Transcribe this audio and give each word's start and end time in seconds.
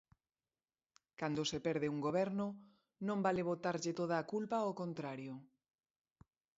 Cando 1.19 1.41
se 1.51 1.59
perde 1.65 1.91
un 1.93 1.99
goberno 2.07 2.45
non 3.07 3.17
vale 3.25 3.47
botarlle 3.49 3.97
toda 3.99 4.15
a 4.19 4.27
culpa 4.33 4.55
ao 4.59 4.77
contrario. 4.81 5.33